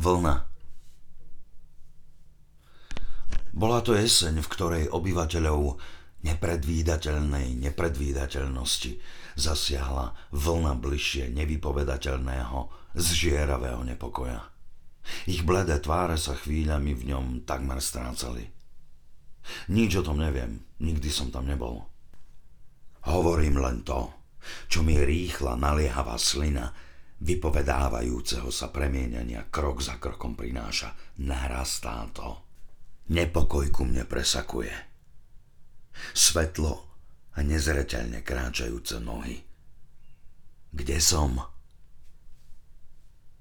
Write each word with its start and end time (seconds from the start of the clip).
Vlna. 0.00 0.48
Bola 3.52 3.84
to 3.84 3.92
jeseň, 3.92 4.40
v 4.40 4.48
ktorej 4.48 4.84
obyvateľov 4.88 5.76
nepredvídateľnej 6.24 7.60
nepredvídateľnosti 7.60 8.96
zasiahla 9.36 10.32
vlna 10.32 10.72
bližšie 10.80 11.28
nevypovedateľného, 11.36 12.58
zžieravého 12.96 13.84
nepokoja. 13.84 14.40
Ich 15.28 15.44
bledé 15.44 15.76
tváre 15.76 16.16
sa 16.16 16.32
chvíľami 16.32 16.96
v 16.96 17.02
ňom 17.12 17.24
takmer 17.44 17.84
strácali. 17.84 18.48
Nič 19.68 20.00
o 20.00 20.02
tom 20.04 20.24
neviem, 20.24 20.64
nikdy 20.80 21.12
som 21.12 21.28
tam 21.28 21.44
nebol. 21.44 21.84
Hovorím 23.04 23.60
len 23.60 23.84
to, 23.84 24.08
čo 24.72 24.80
mi 24.80 24.96
rýchla 24.96 25.60
naliehavá 25.60 26.16
slina 26.16 26.72
vypovedávajúceho 27.20 28.48
sa 28.48 28.72
premienania 28.72 29.44
krok 29.52 29.84
za 29.84 30.00
krokom 30.00 30.32
prináša. 30.32 30.96
Narastá 31.20 32.08
to. 32.16 32.48
Nepokoj 33.12 33.68
ku 33.68 33.84
mne 33.84 34.08
presakuje. 34.08 34.72
Svetlo 36.16 36.72
a 37.36 37.44
nezreteľne 37.44 38.24
kráčajúce 38.24 38.96
nohy. 38.98 39.36
Kde 40.70 40.98
som? 41.02 41.59